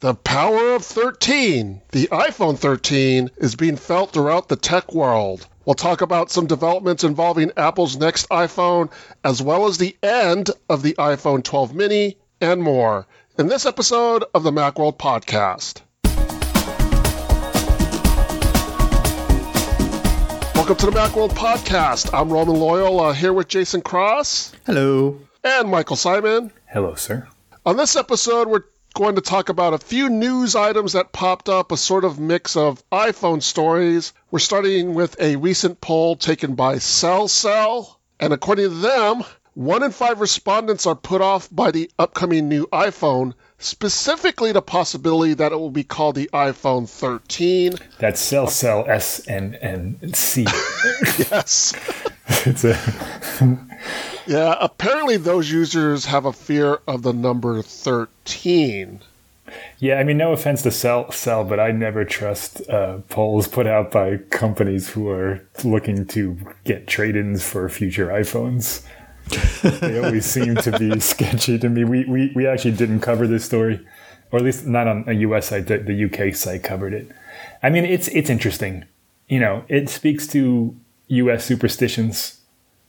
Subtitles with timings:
[0.00, 5.46] The power of 13, the iPhone 13, is being felt throughout the tech world.
[5.64, 8.90] We'll talk about some developments involving Apple's next iPhone,
[9.24, 13.06] as well as the end of the iPhone 12 mini, and more
[13.38, 15.80] in this episode of the Macworld Podcast.
[20.54, 22.10] Welcome to the Macworld Podcast.
[22.12, 24.52] I'm Roman Loyola here with Jason Cross.
[24.66, 25.18] Hello.
[25.42, 26.52] And Michael Simon.
[26.66, 27.26] Hello, sir.
[27.64, 28.64] On this episode, we're
[28.96, 32.56] going to talk about a few news items that popped up, a sort of mix
[32.56, 34.14] of iPhone stories.
[34.30, 39.22] We're starting with a recent poll taken by SellCell, and according to them,
[39.52, 45.34] one in five respondents are put off by the upcoming new iPhone, specifically the possibility
[45.34, 47.74] that it will be called the iPhone 13.
[47.98, 50.42] That's cell cell S and and C.
[51.18, 51.74] yes.
[52.46, 52.78] it's a
[54.26, 59.00] yeah, apparently those users have a fear of the number 13.
[59.78, 63.66] Yeah, I mean, no offense to sell, sell, but I never trust uh, polls put
[63.66, 68.82] out by companies who are looking to get trade-ins for future iPhones.
[69.80, 71.84] they always seem to be sketchy to me.
[71.84, 73.84] We, we we actually didn't cover this story,
[74.30, 75.48] or at least not on a U.S.
[75.48, 75.66] site.
[75.66, 77.10] The, the UK site covered it.
[77.62, 78.84] I mean, it's it's interesting.
[79.28, 80.76] You know, it speaks to
[81.08, 81.44] U.S.
[81.44, 82.40] superstitions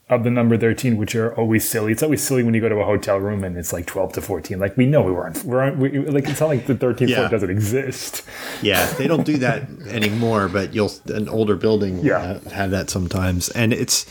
[0.09, 1.91] of the number 13, which are always silly.
[1.91, 4.21] It's always silly when you go to a hotel room and it's like 12 to
[4.21, 4.57] 14.
[4.57, 7.15] Like we know we weren't, we're on, we, like it's not like the 13th yeah.
[7.17, 8.23] floor doesn't exist.
[8.61, 12.39] Yeah, they don't do that anymore, but you'll, an older building yeah.
[12.49, 13.49] have that sometimes.
[13.49, 14.05] And it's,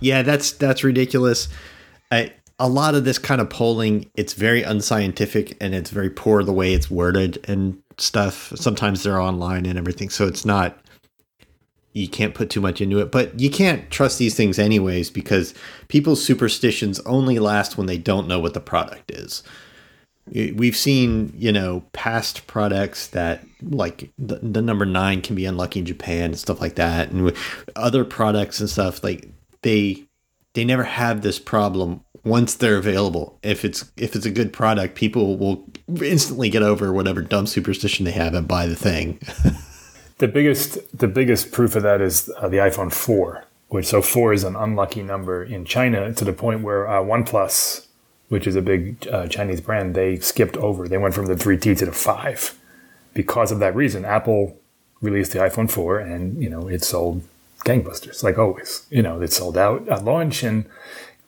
[0.00, 1.48] yeah, that's, that's ridiculous.
[2.12, 6.44] I, a lot of this kind of polling, it's very unscientific and it's very poor
[6.44, 8.52] the way it's worded and stuff.
[8.54, 10.10] Sometimes they're online and everything.
[10.10, 10.78] So it's not,
[11.96, 15.54] you can't put too much into it, but you can't trust these things anyways because
[15.88, 19.42] people's superstitions only last when they don't know what the product is.
[20.26, 25.80] We've seen, you know, past products that like the, the number nine can be unlucky
[25.80, 27.32] in Japan and stuff like that, and
[27.76, 29.30] other products and stuff like
[29.62, 30.04] they
[30.52, 33.38] they never have this problem once they're available.
[33.42, 35.64] If it's if it's a good product, people will
[36.02, 39.18] instantly get over whatever dumb superstition they have and buy the thing.
[40.18, 44.32] The biggest the biggest proof of that is uh, the iPhone 4, which so 4
[44.32, 47.86] is an unlucky number in China to the point where uh, OnePlus,
[48.28, 50.88] which is a big uh, Chinese brand, they skipped over.
[50.88, 52.58] They went from the 3T to the 5
[53.12, 54.06] because of that reason.
[54.06, 54.58] Apple
[55.02, 57.22] released the iPhone 4 and, you know, it sold
[57.66, 58.86] gangbusters like always.
[58.88, 60.64] You know, it sold out at launch and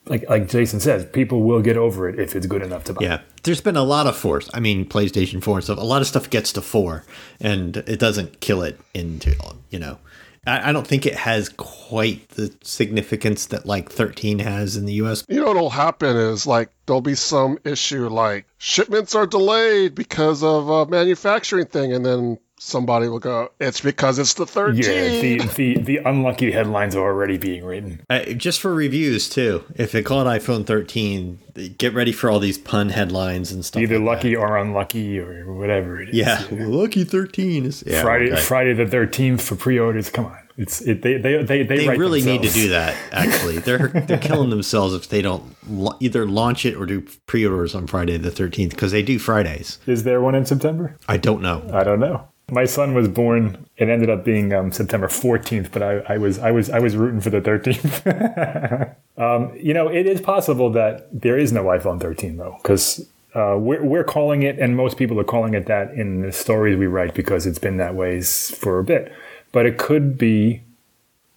[0.09, 3.05] like like Jason says, people will get over it if it's good enough to buy.
[3.05, 4.49] Yeah, there's been a lot of force.
[4.55, 5.79] I mean, PlayStation Four and stuff.
[5.79, 7.05] A lot of stuff gets to four,
[7.41, 9.35] and it doesn't kill it into
[9.71, 9.99] you know.
[10.47, 14.95] I, I don't think it has quite the significance that like 13 has in the
[14.95, 15.25] U.S.
[15.29, 20.43] You know what'll happen is like there'll be some issue like shipments are delayed because
[20.43, 24.83] of a manufacturing thing, and then somebody will go, it's because it's the 13.
[24.83, 28.05] Yeah, the, the, the unlucky headlines are already being written.
[28.11, 29.65] Uh, just for reviews, too.
[29.75, 31.39] If they call it called iPhone 13,
[31.79, 33.83] get ready for all these pun headlines and stuff.
[33.83, 34.41] Either like lucky that.
[34.41, 36.15] or unlucky or whatever it is.
[36.15, 36.67] Yeah, yeah.
[36.67, 38.41] lucky 13 is yeah, Friday, okay.
[38.41, 40.11] Friday the 13th for pre orders.
[40.11, 40.39] Come on.
[40.57, 42.43] It's it, they they they they, they really themselves.
[42.43, 42.97] need to do that.
[43.13, 47.77] Actually, they're they're killing themselves if they don't lo- either launch it or do pre-orders
[47.77, 49.79] on Friday the thirteenth because they do Fridays.
[49.87, 50.97] Is there one in September?
[51.07, 51.71] I don't know.
[51.73, 52.27] I don't know.
[52.51, 53.67] My son was born.
[53.77, 56.97] It ended up being um, September 14th, but I, I, was I was I was
[56.97, 58.95] rooting for the 13th.
[59.19, 63.57] um, you know, it is possible that there is no iPhone 13 though, because uh,
[63.59, 66.87] we're we're calling it, and most people are calling it that in the stories we
[66.87, 69.13] write because it's been that way for a bit.
[69.53, 70.63] But it could be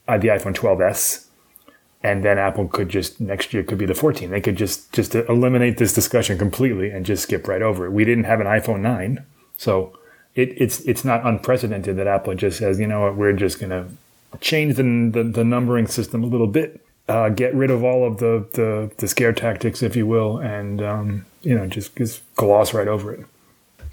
[0.07, 1.25] uh, the iPhone 12s,
[2.01, 4.31] and then Apple could just next year could be the 14.
[4.31, 7.91] They could just just eliminate this discussion completely and just skip right over it.
[7.91, 9.25] We didn't have an iPhone 9,
[9.57, 9.97] so
[10.36, 13.69] it, it's it's not unprecedented that Apple just says, you know what, we're just going
[13.69, 13.88] to
[14.40, 18.18] change the, the, the numbering system a little bit, uh, get rid of all of
[18.19, 22.74] the, the, the scare tactics, if you will, and um, you know just just gloss
[22.74, 23.25] right over it.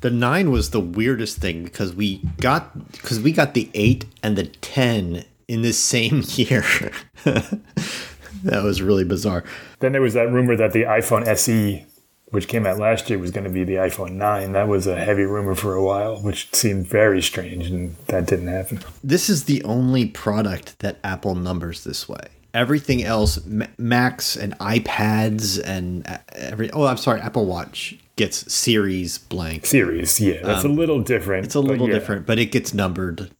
[0.00, 4.37] The nine was the weirdest thing because we got because we got the eight and
[4.37, 6.62] the ten in the same year.
[7.25, 9.43] that was really bizarre.
[9.81, 11.84] Then there was that rumor that the iPhone SE
[12.30, 14.52] which came out last year, was going to be the iPhone 9.
[14.52, 18.48] That was a heavy rumor for a while, which seemed very strange, and that didn't
[18.48, 18.80] happen.
[19.02, 22.28] This is the only product that Apple numbers this way.
[22.54, 23.38] Everything else,
[23.78, 29.66] Macs and iPads and uh, every, oh, I'm sorry, Apple Watch gets series blank.
[29.66, 30.42] Series, yeah.
[30.42, 31.46] That's um, a little different.
[31.46, 31.94] It's a little yeah.
[31.94, 33.31] different, but it gets numbered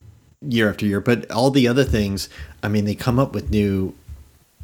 [0.41, 1.01] year after year.
[1.01, 2.29] But all the other things,
[2.63, 3.95] I mean, they come up with new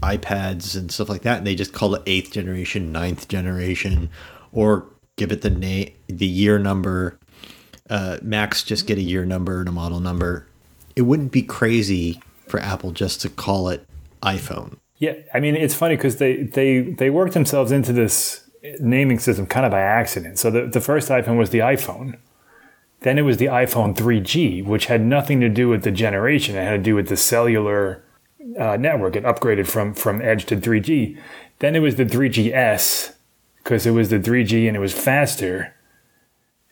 [0.02, 4.10] iPads and stuff like that, and they just call it eighth generation, ninth generation,
[4.52, 4.86] or
[5.16, 7.18] give it the name, the year number.
[7.90, 8.18] uh,
[8.52, 10.46] just get a year number and a model number.
[10.96, 13.86] It wouldn't be crazy for Apple just to call it
[14.22, 14.76] iPhone.
[14.98, 18.48] Yeah, I mean it's funny because they they they worked themselves into this
[18.80, 20.38] naming system kind of by accident.
[20.38, 22.18] So the the first iPhone was the iPhone.
[23.00, 26.56] Then it was the iPhone 3G, which had nothing to do with the generation.
[26.56, 28.02] It had to do with the cellular
[28.58, 29.16] uh, network.
[29.16, 31.18] It upgraded from from Edge to 3G.
[31.60, 33.14] Then it was the 3GS
[33.58, 35.74] because it was the 3G and it was faster.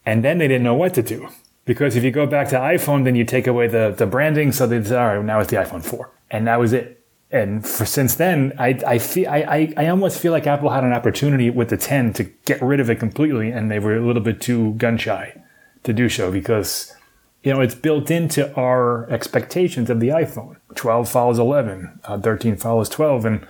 [0.04, 1.28] And then they didn't know what to do
[1.64, 4.52] because if you go back to iPhone, then you take away the the branding.
[4.52, 7.02] So they said, all right, now it's the iPhone 4, and that was it
[7.32, 10.92] and for since then, I, I feel I, I almost feel like Apple had an
[10.92, 14.22] opportunity with the 10 to get rid of it completely, and they were a little
[14.22, 15.40] bit too gun shy
[15.84, 16.94] to do so because
[17.43, 20.56] you know it's built into our expectations of the iPhone.
[20.75, 23.47] 12 follows 11, uh, 13 follows 12, and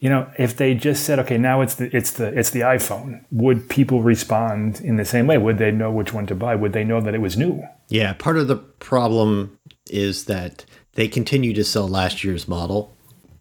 [0.00, 3.24] you know if they just said, okay, now it's the it's the it's the iPhone,
[3.30, 5.38] would people respond in the same way?
[5.38, 6.54] Would they know which one to buy?
[6.54, 7.62] Would they know that it was new?
[7.88, 9.58] Yeah, part of the problem
[9.90, 10.64] is that
[10.94, 12.94] they continue to sell last year's model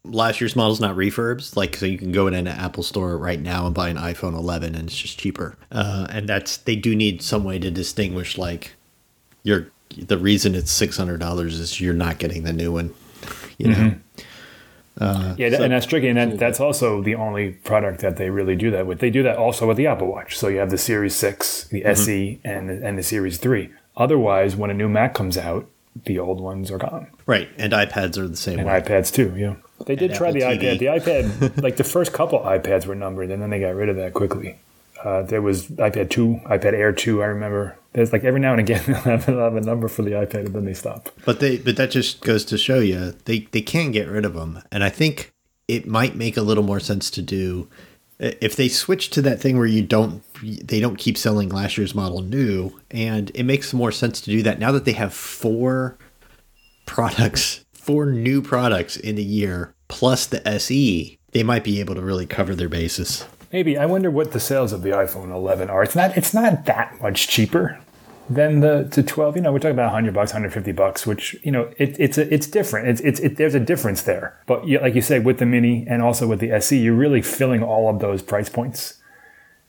[0.05, 1.55] last year's model's not refurbs.
[1.55, 4.33] Like, so you can go in an Apple store right now and buy an iPhone
[4.33, 5.55] 11 and it's just cheaper.
[5.71, 8.73] Uh, and that's, they do need some way to distinguish, like,
[9.43, 12.93] your, the reason it's $600 is you're not getting the new one,
[13.57, 13.75] you know?
[13.75, 13.99] Mm-hmm.
[14.99, 18.29] Uh, yeah, so, and that's tricky, and that, that's also the only product that they
[18.29, 18.99] really do that with.
[18.99, 20.37] They do that also with the Apple Watch.
[20.37, 21.89] So you have the Series Six, the mm-hmm.
[21.89, 23.71] SE, and and the Series Three.
[23.97, 25.67] Otherwise, when a new Mac comes out,
[26.05, 27.07] the old ones are gone.
[27.25, 28.59] Right, and iPads are the same.
[28.59, 28.81] And way.
[28.81, 29.33] iPads too.
[29.35, 29.55] Yeah.
[29.85, 30.59] They did try Apple the TV.
[30.59, 30.79] iPad.
[30.79, 33.95] The iPad, like the first couple iPads were numbered, and then they got rid of
[33.95, 34.59] that quickly.
[35.03, 37.77] Uh, there was iPad 2, iPad Air 2, I remember.
[37.91, 40.55] There's like every now and again they'll have, have a number for the iPad and
[40.55, 41.09] then they stop.
[41.25, 44.33] But they but that just goes to show you they, they can get rid of
[44.33, 44.63] them.
[44.71, 45.31] And I think
[45.67, 47.69] it might make a little more sense to do
[48.19, 51.95] if they switch to that thing where you don't they don't keep selling last year's
[51.95, 55.97] model new and it makes more sense to do that now that they have four
[56.85, 62.01] products four new products in a year plus the SE, they might be able to
[62.01, 63.25] really cover their bases.
[63.53, 65.83] Maybe I wonder what the sales of the iPhone 11 are.
[65.83, 67.79] It's not it's not that much cheaper
[68.27, 69.35] than the to 12.
[69.35, 72.33] You know, we're talking about 100 bucks, 150 bucks, which you know it, it's a,
[72.33, 72.87] it's different.
[72.87, 74.41] It's it's it, there's a difference there.
[74.47, 77.61] But like you say, with the Mini and also with the SE, you're really filling
[77.61, 78.95] all of those price points.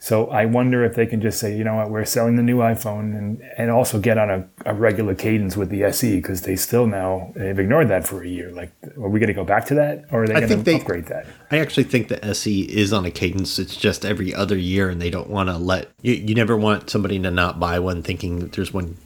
[0.04, 2.58] So I wonder if they can just say, you know what, we're selling the new
[2.58, 6.56] iPhone and, and also get on a, a regular cadence with the SE because they
[6.56, 8.50] still now they've ignored that for a year.
[8.50, 11.06] Like, are we going to go back to that or are they going to upgrade
[11.06, 11.26] that?
[11.50, 13.58] I actually think the SE is on a cadence.
[13.58, 16.90] It's just every other year and they don't want to let you, you never want
[16.90, 18.98] somebody to not buy one thinking there's one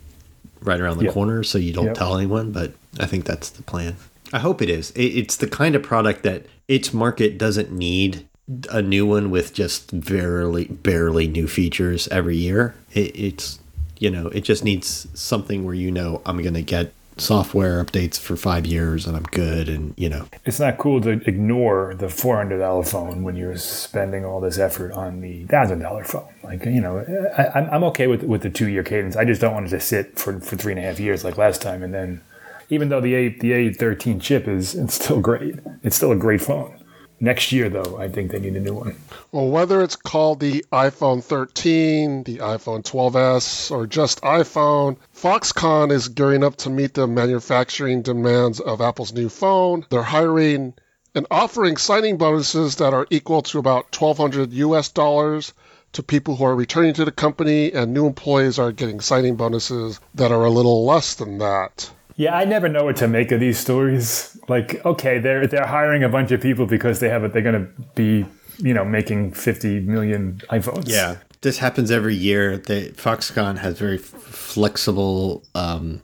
[0.63, 1.15] right around the yep.
[1.15, 1.95] corner so you don't yep.
[1.95, 2.51] tell anyone.
[2.51, 3.95] But I think that's the plan.
[4.33, 4.91] I hope it is.
[4.97, 8.29] It, it's the kind of product that its market doesn't need
[8.71, 12.75] a new one with just barely barely new features every year.
[12.93, 13.59] It, it's
[13.99, 18.37] you know it just needs something where you know I'm gonna get software updates for
[18.37, 22.37] five years and I'm good and you know it's not cool to ignore the four
[22.37, 26.33] hundred dollar phone when you're spending all this effort on the thousand dollar phone.
[26.43, 27.01] Like you know
[27.37, 29.17] I, I'm okay with with the two year cadence.
[29.17, 31.37] I just don't want it to sit for for three and a half years like
[31.37, 32.23] last time and then.
[32.71, 36.43] Even though the A the A13 chip is it's still great, it's still a great
[36.43, 36.78] phone
[37.21, 38.97] Next year, though, I think they need a new one.
[39.33, 46.09] Well, whether it's called the iPhone 13, the iPhone 12s, or just iPhone, Foxconn is
[46.09, 49.85] gearing up to meet the manufacturing demands of Apple's new phone.
[49.91, 50.75] They're hiring
[51.15, 55.53] and offering signing bonuses that are equal to about 1200 US dollars
[55.95, 59.99] to people who are returning to the company, and new employees are getting signing bonuses
[60.15, 61.91] that are a little less than that.
[62.19, 64.37] Yeah, I never know what to make of these stories.
[64.49, 67.33] Like, okay, they're they're hiring a bunch of people because they have it.
[67.33, 68.27] They're going to be,
[68.59, 70.89] you know, making fifty million iPhones.
[70.89, 72.59] Yeah, this happens every year.
[72.59, 76.03] The Foxconn has very flexible, um,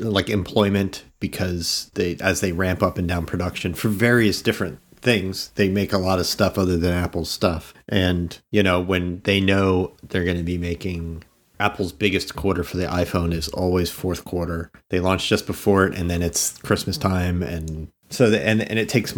[0.00, 5.50] like employment because they as they ramp up and down production for various different things.
[5.54, 9.38] They make a lot of stuff other than Apple's stuff, and you know when they
[9.38, 11.22] know they're going to be making
[11.60, 14.70] Apple's biggest quarter for the iPhone is always fourth quarter.
[14.90, 18.78] They launch just before it, and then it's Christmas time, and so the, and and
[18.78, 19.14] it takes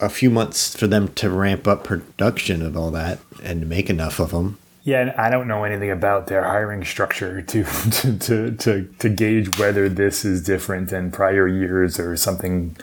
[0.00, 4.18] a few months for them to ramp up production of all that and make enough
[4.18, 4.58] of them.
[4.84, 9.08] Yeah, and I don't know anything about their hiring structure to to to to, to
[9.08, 12.76] gauge whether this is different than prior years or something.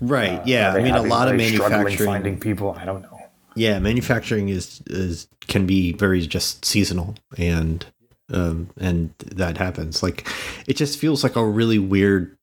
[0.00, 0.38] Right.
[0.38, 0.72] Uh, yeah.
[0.72, 2.76] I mean, a lot of manufacturing finding people.
[2.78, 3.18] I don't know.
[3.56, 7.84] Yeah, manufacturing is is can be very just seasonal, and
[8.32, 10.02] um, and that happens.
[10.02, 10.26] Like,
[10.66, 12.36] it just feels like a really weird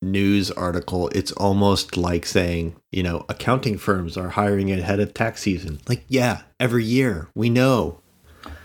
[0.00, 1.08] news article.
[1.08, 5.80] It's almost like saying, you know, accounting firms are hiring ahead of tax season.
[5.88, 8.00] Like, yeah, every year we know.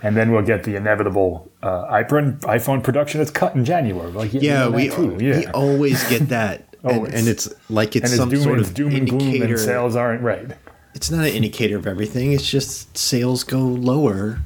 [0.01, 4.11] And then we'll get the inevitable uh, iPhone iPhone production is cut in January.
[4.11, 5.17] Like, Yeah, we, too.
[5.19, 6.75] yeah we always get that.
[6.83, 7.13] and, Always.
[7.13, 9.53] and it's like it's it's some doom, sort of doom and gloom, indicator.
[9.53, 10.51] and sales aren't right.
[10.93, 12.33] It's not an indicator of everything.
[12.33, 14.39] It's just sales go lower.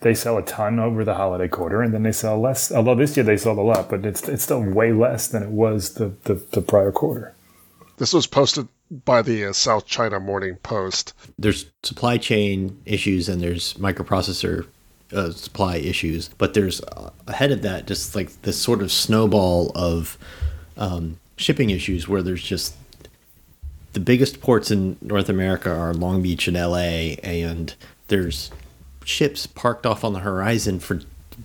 [0.00, 2.72] They sell a ton over the holiday quarter, and then they sell less.
[2.72, 5.50] Although this year they sold a lot, but it's it's still way less than it
[5.50, 7.34] was the the, the prior quarter.
[7.98, 8.66] This was posted
[9.04, 11.12] by the uh, South China Morning Post.
[11.38, 14.66] There's supply chain issues and there's microprocessor
[15.12, 19.70] uh, supply issues, but there's uh, ahead of that just like this sort of snowball
[19.74, 20.16] of
[20.76, 22.74] um, shipping issues where there's just
[23.92, 27.74] the biggest ports in North America are Long Beach and LA, and
[28.08, 28.50] there's
[29.10, 31.00] ships parked off on the horizon for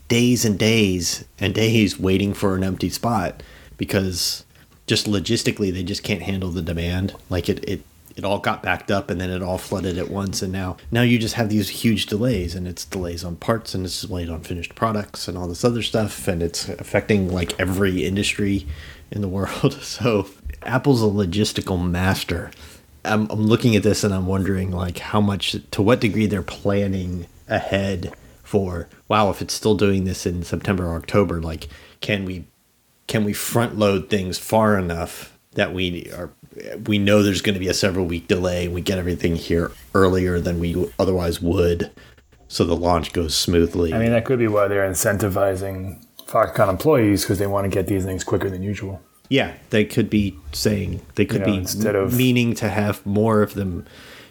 [0.08, 3.42] days and days and days waiting for an empty spot
[3.78, 4.46] because
[4.88, 7.14] just logistically they just can't handle the demand.
[7.30, 7.82] Like it, it,
[8.16, 11.02] it all got backed up and then it all flooded at once, and now now
[11.02, 14.42] you just have these huge delays, and it's delays on parts and it's delayed on
[14.42, 18.66] finished products and all this other stuff, and it's affecting like every industry
[19.12, 19.80] in the world.
[19.82, 20.28] So
[20.64, 22.52] Apple's a logistical master.
[23.04, 26.42] I'm, I'm looking at this and I'm wondering like how much to what degree they're
[26.42, 31.68] planning ahead for wow if it's still doing this in September or October like
[32.02, 32.46] can we
[33.08, 36.32] can we front load things far enough that we are
[36.86, 39.72] we know there's going to be a several week delay and we get everything here
[39.94, 41.92] earlier than we otherwise would
[42.48, 47.24] so the launch goes smoothly I mean, that could be why they're incentivizing Foxconn employees
[47.24, 49.02] because they want to get these things quicker than usual.
[49.30, 53.04] Yeah, they could be saying they could You know, be instead of- meaning to have
[53.06, 53.86] more of them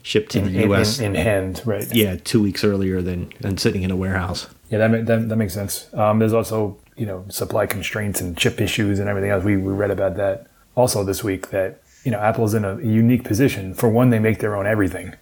[0.04, 1.00] shipped to the U.S.
[1.00, 1.86] in, in hand, right?
[1.92, 4.46] yeah, two weeks earlier than than sitting in a warehouse.
[4.70, 5.92] Yeah, that, that, that makes sense.
[5.94, 9.44] Um, there's also, you know, supply constraints and chip issues and everything else.
[9.44, 13.24] We, we read about that also this week that, you know, Apple's in a unique
[13.24, 13.74] position.
[13.74, 15.14] For one, they make their own everything.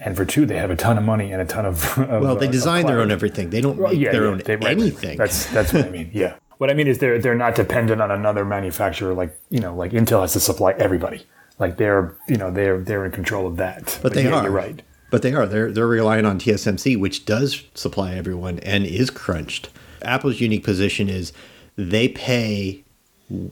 [0.00, 1.98] And for two, they have a ton of money and a ton of.
[1.98, 3.50] of Well, they uh, design their own everything.
[3.50, 5.16] They don't make Well, yeah, their yeah, own they- anything.
[5.18, 6.10] That's that's what I mean.
[6.12, 6.36] Yeah.
[6.58, 9.92] What I mean is they're they're not dependent on another manufacturer like you know like
[9.92, 11.26] Intel has to supply everybody.
[11.58, 13.98] Like they're you know they're they're in control of that.
[14.02, 14.42] but they yeah, are.
[14.44, 14.82] You're right.
[15.10, 15.46] But they are.
[15.46, 19.68] They're they're relying on TSMC, which does supply everyone and is crunched.
[20.02, 21.32] Apple's unique position is
[21.76, 22.84] they pay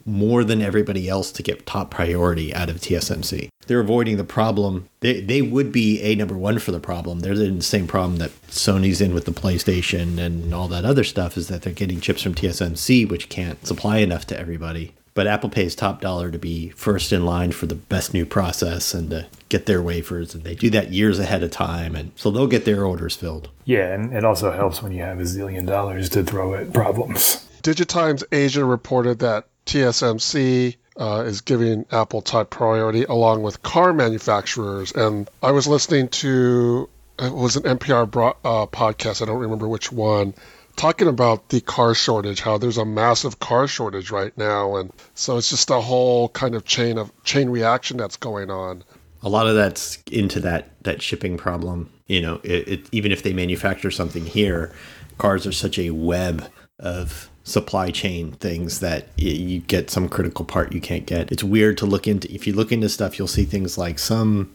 [0.05, 3.49] more than everybody else to get top priority out of TSMC.
[3.65, 4.89] They're avoiding the problem.
[4.99, 7.21] They they would be a number one for the problem.
[7.21, 11.03] They're in the same problem that Sony's in with the PlayStation and all that other
[11.03, 14.93] stuff is that they're getting chips from TSMC, which can't supply enough to everybody.
[15.15, 18.93] But Apple pays top dollar to be first in line for the best new process
[18.93, 22.31] and to get their wafers, and they do that years ahead of time, and so
[22.31, 23.49] they'll get their orders filled.
[23.65, 27.47] Yeah, and it also helps when you have a zillion dollars to throw at problems.
[27.61, 34.91] Digitimes Asia reported that TSMC uh, is giving Apple top priority along with car manufacturers.
[34.91, 36.89] And I was listening to
[37.19, 39.21] it was an NPR bro- uh, podcast.
[39.21, 40.33] I don't remember which one.
[40.75, 45.37] Talking about the car shortage, how there's a massive car shortage right now, and so
[45.37, 48.83] it's just a whole kind of chain of chain reaction that's going on.
[49.21, 51.89] a lot of that's into that that shipping problem.
[52.07, 54.73] You know, it, it, even if they manufacture something here,
[55.17, 56.49] cars are such a web
[56.79, 61.31] of supply chain things that you get some critical part you can't get.
[61.31, 62.33] It's weird to look into.
[62.33, 64.53] If you look into stuff, you'll see things like some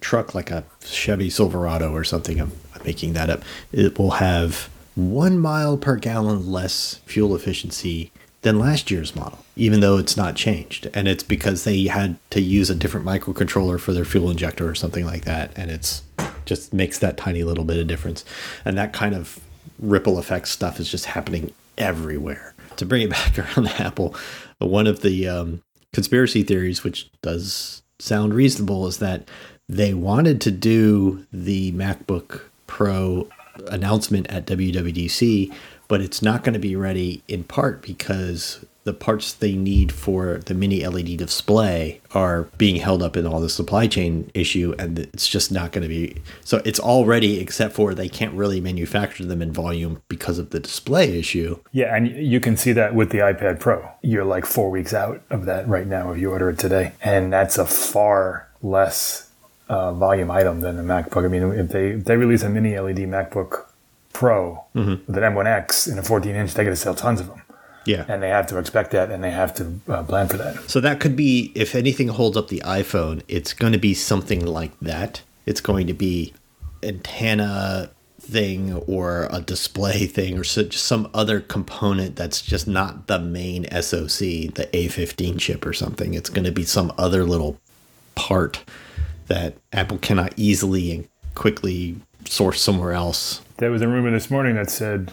[0.00, 2.40] truck, like a Chevy Silverado or something.
[2.40, 3.42] I'm, I'm making that up.
[3.72, 9.80] It will have one mile per gallon less fuel efficiency than last year's model, even
[9.80, 10.88] though it's not changed.
[10.94, 14.74] And it's because they had to use a different microcontroller for their fuel injector or
[14.74, 15.50] something like that.
[15.56, 16.02] And it's
[16.44, 18.24] just makes that tiny little bit of difference.
[18.64, 19.40] And that kind of
[19.78, 22.54] ripple effect stuff is just happening everywhere.
[22.76, 24.14] To bring it back around to Apple,
[24.58, 29.26] one of the um, conspiracy theories, which does sound reasonable, is that
[29.68, 33.28] they wanted to do the MacBook Pro
[33.68, 35.52] announcement at WWDC,
[35.88, 40.40] but it's not going to be ready in part because the parts they need for
[40.44, 44.98] the mini LED display are being held up in all the supply chain issue, and
[44.98, 46.20] it's just not going to be.
[46.44, 50.50] So it's all ready, except for they can't really manufacture them in volume because of
[50.50, 51.58] the display issue.
[51.72, 53.90] Yeah, and you can see that with the iPad Pro.
[54.02, 57.32] You're like four weeks out of that right now if you order it today, and
[57.32, 59.30] that's a far less
[59.68, 61.24] uh, volume item than the MacBook.
[61.24, 63.64] I mean, if they if they release a mini LED MacBook
[64.12, 67.42] Pro with an M1X and a 14 inch, they're going to sell tons of them,
[67.84, 68.04] Yeah.
[68.08, 70.70] and they have to expect that, and they have to uh, plan for that.
[70.70, 74.44] So that could be, if anything holds up the iPhone, it's going to be something
[74.46, 75.22] like that.
[75.46, 76.32] It's going to be
[76.82, 77.90] antenna
[78.20, 83.18] thing or a display thing or so, just some other component that's just not the
[83.18, 84.18] main SoC,
[84.54, 86.14] the A15 chip or something.
[86.14, 87.58] It's going to be some other little
[88.14, 88.62] part
[89.26, 93.40] that Apple cannot easily and quickly source somewhere else.
[93.58, 95.12] There was a rumor this morning that said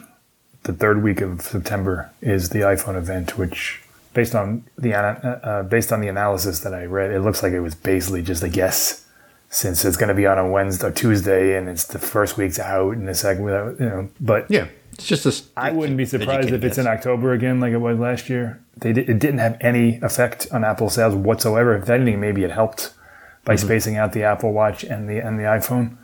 [0.63, 3.82] the third week of September is the iPhone event, which
[4.13, 7.62] based on the uh, based on the analysis that I read, it looks like it
[7.62, 9.06] was basically just a guess,
[9.50, 12.60] since it's going to be on a Wednesday or Tuesday, and it's the first week's
[12.60, 14.10] out and the second, without you know.
[14.20, 15.60] But Yeah, it's just a.
[15.60, 16.88] I wouldn't be surprised if it's in.
[16.88, 18.62] October again, like it was last year.
[18.77, 21.75] They did, it didn't have any effect on Apple sales whatsoever.
[21.75, 22.94] If anything, maybe it helped
[23.44, 25.98] by spacing out the Apple Watch and the and the iPhone.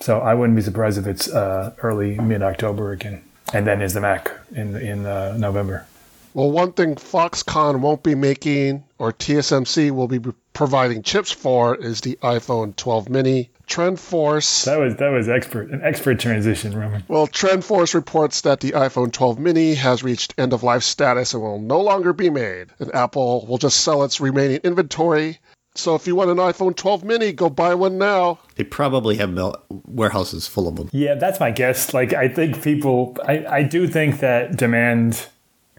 [0.00, 3.94] So I wouldn't be surprised if it's uh, early mid October again, and then is
[3.94, 5.86] the Mac in in uh, November.
[6.34, 10.18] Well, one thing Foxconn won't be making, or TSMC will be
[10.52, 13.50] providing chips for, is the iPhone 12 mini.
[13.68, 14.64] TrendForce.
[14.64, 17.04] That was that was expert an expert transition, Roman.
[17.08, 21.42] Well, TrendForce reports that the iPhone 12 mini has reached end of life status and
[21.42, 25.38] will no longer be made, and Apple will just sell its remaining inventory.
[25.76, 28.38] So if you want an iPhone 12 mini, go buy one now.
[28.54, 30.88] They probably have mel- warehouses full of them.
[30.92, 31.92] Yeah, that's my guess.
[31.92, 35.26] Like, I think people, I, I do think that demand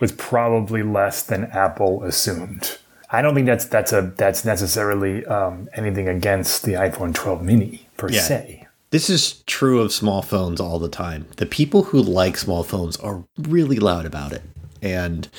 [0.01, 2.77] was probably less than Apple assumed.
[3.09, 7.87] I don't think that's that's a that's necessarily um, anything against the iPhone 12 mini
[7.95, 8.21] per Yeah.
[8.21, 8.67] se.
[8.89, 11.27] This is true of small phones all the time.
[11.37, 14.41] The people who like small phones are really loud about it,
[14.81, 15.29] and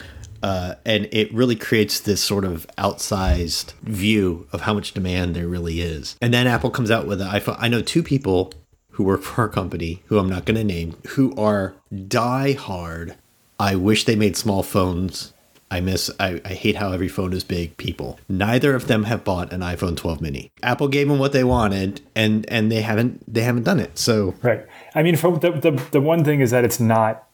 [0.46, 5.48] uh, and it really creates this sort of outsized view of how much demand there
[5.48, 6.16] really is.
[6.22, 7.56] And then Apple comes out with an iPhone.
[7.58, 8.52] I know two people
[8.90, 11.74] who work for our company, who I'm not going to name, who are
[12.06, 13.16] die hard.
[13.58, 15.32] I wish they made small phones.
[15.68, 16.12] I miss.
[16.20, 17.76] I, I hate how every phone is big.
[17.76, 18.20] People.
[18.28, 20.52] Neither of them have bought an iPhone 12 mini.
[20.62, 23.98] Apple gave them what they wanted, and and they haven't they haven't done it.
[23.98, 24.64] So Right.
[24.94, 27.26] I mean, the, the the one thing is that it's not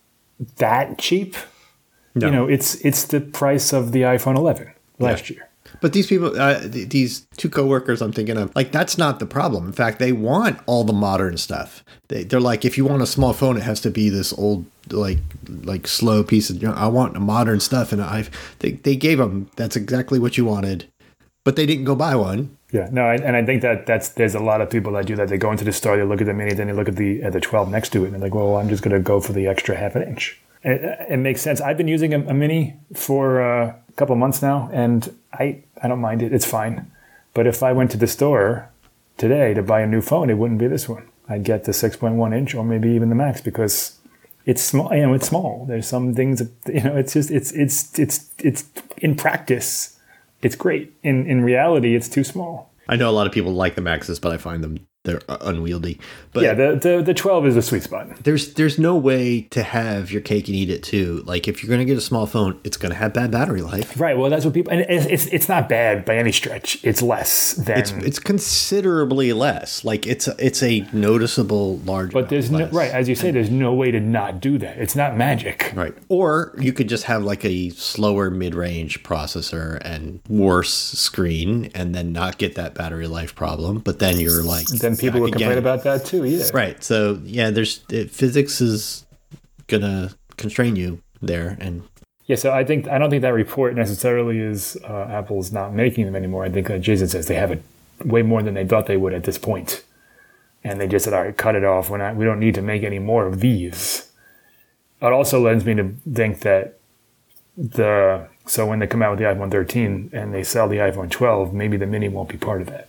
[0.57, 1.37] that cheap.
[2.15, 2.27] No.
[2.27, 5.49] You know, it's it's the price of the iPhone 11 last year.
[5.81, 9.27] But these people, uh, th- these two coworkers, I'm thinking of, like that's not the
[9.27, 9.67] problem.
[9.67, 11.85] In fact, they want all the modern stuff.
[12.09, 14.67] They, they're like, if you want a small phone, it has to be this old,
[14.91, 15.19] like,
[15.65, 16.61] like slow piece of.
[16.63, 19.51] You know, I want modern stuff, and I've they, they gave them.
[19.57, 20.87] That's exactly what you wanted,
[21.45, 22.57] but they didn't go buy one.
[22.71, 25.17] Yeah, no, I, and I think that that's there's a lot of people that do
[25.17, 25.29] that.
[25.29, 27.23] They go into the store, they look at the mini, then they look at the
[27.23, 29.21] at the 12 next to it, and they're like, well, I'm just going to go
[29.21, 30.41] for the extra half an inch.
[30.65, 31.61] It, it makes sense.
[31.61, 35.89] I've been using a, a mini for uh, a couple months now, and I I
[35.89, 36.33] don't mind it.
[36.33, 36.91] It's fine.
[37.35, 38.71] But if I went to the store
[39.17, 41.09] today to buy a new phone, it wouldn't be this one.
[41.29, 43.99] I'd get the 6.1 inch or maybe even the max because
[44.45, 44.93] it's small.
[44.95, 45.65] You know, it's small.
[45.67, 46.41] There's some things.
[46.41, 48.65] That, you know, it's just it's it's it's it's
[48.99, 49.99] in practice,
[50.43, 50.93] it's great.
[51.03, 52.71] In in reality, it's too small.
[52.89, 55.39] I know a lot of people like the Maxes, but I find them they're uh,
[55.41, 55.99] unwieldy.
[56.33, 58.23] But Yeah, the, the the 12 is a sweet spot.
[58.23, 61.23] there's there's no way to have your cake and eat it too.
[61.27, 63.99] Like if you're gonna get a small phone, it's gonna have bad battery life.
[63.99, 64.17] Right.
[64.17, 64.73] Well, that's what people.
[64.73, 66.79] And it's it's, it's not bad by any stretch.
[66.85, 67.79] It's less than.
[67.79, 69.85] It's it's considerably less.
[69.85, 72.13] Like it's a, it's a noticeable large.
[72.13, 73.31] but there's no right as you say.
[73.33, 74.79] There's no way to not do that.
[74.79, 75.73] It's not magic.
[75.75, 75.95] Right.
[76.09, 81.95] Or you could just have like a slower mid range processor and worse screen and
[81.95, 83.79] then not get that battery life problem.
[83.79, 84.67] But then you're like.
[84.69, 86.25] Then people back would complain about that too.
[86.25, 86.45] Yeah.
[86.53, 86.83] Right.
[86.83, 89.05] So, yeah, there's it, physics is
[89.67, 91.57] going to constrain you there.
[91.61, 91.83] And
[92.27, 92.37] Yeah.
[92.37, 96.17] So I think I don't think that report necessarily is uh, Apple's not making them
[96.17, 96.45] anymore.
[96.45, 97.63] I think like Jason says they have it
[98.05, 99.85] way more than they thought they would at this point,
[100.65, 101.91] and they just said, "All right, cut it off.
[101.91, 102.17] We're not.
[102.17, 104.11] We don't need to make any more of these."
[105.01, 106.79] It also lends me to think that
[107.57, 111.11] the so when they come out with the iPhone 13 and they sell the iPhone
[111.11, 112.89] 12, maybe the Mini won't be part of that.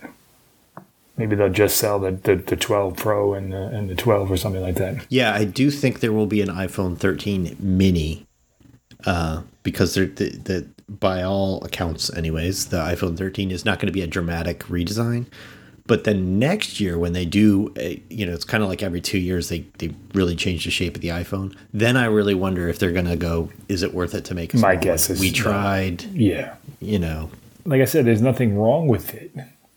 [1.16, 4.36] Maybe they'll just sell the, the, the 12 Pro and the, and the 12 or
[4.36, 5.06] something like that.
[5.08, 8.26] yeah, I do think there will be an iPhone 13 mini
[9.06, 13.86] uh, because they're, the, the, by all accounts, anyways, the iPhone 13 is not going
[13.86, 15.26] to be a dramatic redesign.
[15.86, 19.02] But then next year, when they do, uh, you know, it's kind of like every
[19.02, 21.54] two years they, they really change the shape of the iPhone.
[21.74, 24.54] Then I really wonder if they're going to go, is it worth it to make
[24.54, 25.16] a My guess one?
[25.16, 26.54] is we tried, Yeah.
[26.80, 27.30] you know,
[27.66, 29.30] like I said, there's nothing wrong with it,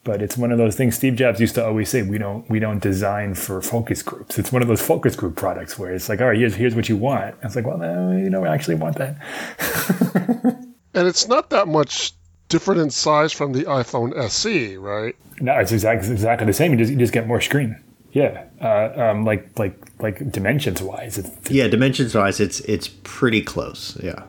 [0.07, 0.95] but it's one of those things.
[0.95, 4.53] Steve Jobs used to always say, "We don't, we don't design for focus groups." It's
[4.53, 6.95] one of those focus group products where it's like, "All right, here's here's what you
[6.95, 10.63] want." It's like, well, no, you don't actually want that.
[10.93, 12.13] And it's not that much
[12.49, 15.15] different in size from the iPhone SE, right?
[15.39, 16.71] No, it's exactly exactly the same.
[16.71, 17.79] You just you just get more screen.
[18.13, 23.43] Yeah, uh, um, like like like dimensions wise, it's, yeah, dimensions wise, it's it's pretty
[23.43, 23.95] close.
[24.01, 24.23] Yeah,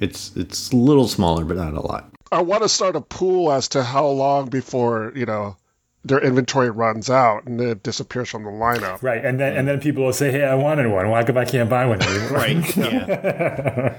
[0.00, 2.10] it's it's a little smaller, but not a lot.
[2.30, 5.56] I want to start a pool as to how long before, you know,
[6.04, 9.02] their inventory runs out and it disappears from the lineup.
[9.02, 9.24] right.
[9.24, 11.08] And then and then people will say, "Hey, I wanted one.
[11.10, 12.76] Why come I can't buy one?" anymore?" Right.
[12.76, 13.98] Yeah.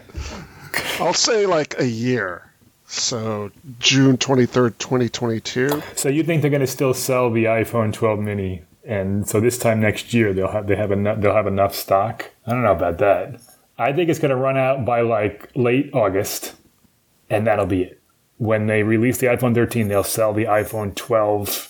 [1.00, 2.46] I'll say like a year.
[2.86, 5.82] So June 23rd, 2022.
[5.96, 9.58] So you think they're going to still sell the iPhone 12 mini, and so this
[9.58, 12.32] time next year they'll have they have enough they'll have enough stock?
[12.48, 13.39] I don't know about that.
[13.78, 16.54] I think it's going to run out by like late August,
[17.30, 17.98] and that'll be it.
[18.39, 21.69] When they release the iPhone 13, they'll sell the iPhone 12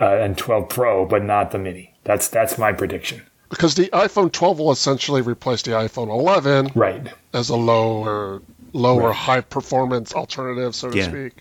[0.00, 1.94] uh, and 12 Pro, but not the Mini.
[2.04, 3.22] That's that's my prediction.
[3.50, 7.06] Because the iPhone 12 will essentially replace the iPhone 11 Right.
[7.32, 9.14] as a lower, lower Right.
[9.16, 11.08] high performance alternative, so to Yeah.
[11.08, 11.32] speak.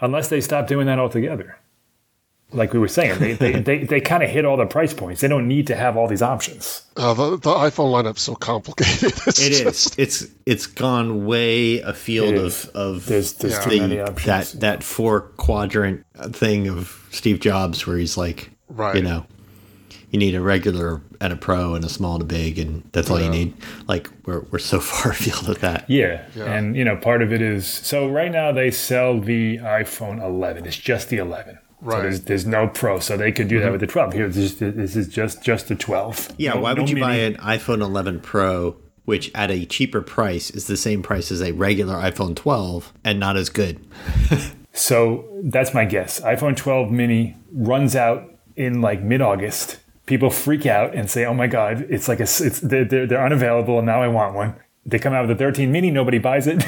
[0.00, 1.56] Unless they stop doing that altogether.
[2.54, 5.20] Like we were saying, they they, they, they kind of hit all the price points.
[5.20, 6.82] They don't need to have all these options.
[6.96, 9.12] Uh, the, the iPhone lineup's so complicated.
[9.26, 10.22] It's It just- is.
[10.22, 12.66] It's it's gone way afield of is.
[12.68, 13.64] of There's there's Yeah.
[13.64, 14.24] too the, many options.
[14.52, 18.96] that that four quadrant thing of Steve Jobs, where he's like, Right.
[18.96, 19.26] you know,
[20.10, 23.10] you need a regular and a pro and a small and a big, and that's
[23.10, 23.54] all you need.
[23.88, 25.88] Like we're we're so far afield of that.
[25.90, 26.22] Yeah.
[26.36, 26.52] Yeah.
[26.54, 30.66] And you know, part of it is so right now they sell the iPhone 11.
[30.66, 31.58] It's just the 11.
[31.84, 31.96] Right.
[31.96, 33.72] So there's, there's no Pro, so they could do that mm-hmm.
[33.72, 34.12] with the 12.
[34.14, 36.34] Here, this, is- this is just just the 12.
[36.38, 40.00] Yeah, No- why no would you buy an iPhone 11 Pro, which at a cheaper
[40.00, 43.84] price is the same price as a regular iPhone 12 and not as good?
[44.76, 46.20] So that's my guess.
[46.20, 49.78] iPhone 12 mini runs out in like mid August.
[50.06, 53.06] People freak out and say, "Oh my God, it's like a, s- it's they're, they're,
[53.06, 56.18] they're unavailable, and now I want one." They come out with the 13 mini, nobody
[56.18, 56.62] buys it,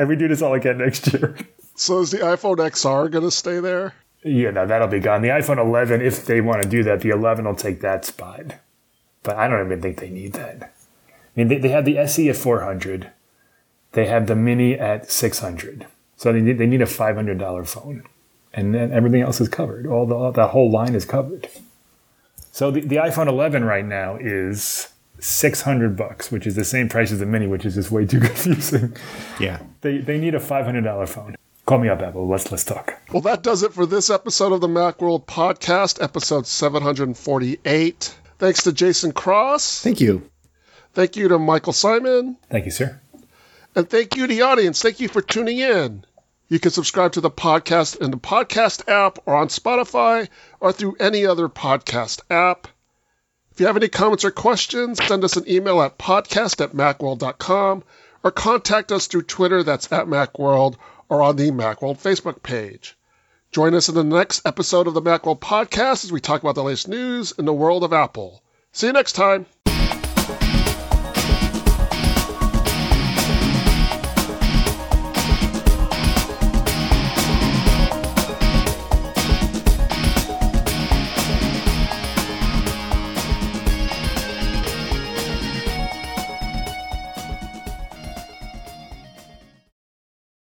[0.00, 1.36] and we do this all again next year.
[1.76, 3.94] so is the iPhone XR going to stay there?
[4.24, 5.22] Yeah, no, that'll be gone.
[5.22, 8.54] The iPhone 11, if they want to do that, the 11 will take that spot.
[9.22, 10.74] But I don't even think they need that.
[11.08, 13.10] I mean, they, they have the SE at 400.
[13.92, 15.86] They have the Mini at 600.
[16.16, 18.04] So they need, they need a $500 phone.
[18.52, 19.86] And then everything else is covered.
[19.86, 21.48] All the, that whole line is covered.
[22.52, 27.10] So the, the iPhone 11 right now is 600 bucks, which is the same price
[27.10, 28.94] as the Mini, which is just way too confusing.
[29.40, 29.62] Yeah.
[29.80, 31.34] They, they need a $500 phone.
[31.64, 32.26] Call me up, Apple.
[32.28, 33.00] Let's let's talk.
[33.12, 38.16] Well, that does it for this episode of the Macworld Podcast, episode 748.
[38.38, 39.82] Thanks to Jason Cross.
[39.82, 40.28] Thank you.
[40.92, 42.36] Thank you to Michael Simon.
[42.50, 43.00] Thank you, sir.
[43.76, 44.82] And thank you to the audience.
[44.82, 46.04] Thank you for tuning in.
[46.48, 50.28] You can subscribe to the podcast in the podcast app or on Spotify
[50.60, 52.66] or through any other podcast app.
[53.52, 57.84] If you have any comments or questions, send us an email at podcast at macworld.com
[58.22, 60.76] or contact us through Twitter, that's at Macworld,
[61.12, 62.96] or on the Macworld Facebook page.
[63.50, 66.64] Join us in the next episode of the Macworld Podcast as we talk about the
[66.64, 68.42] latest news in the world of Apple.
[68.72, 69.44] See you next time.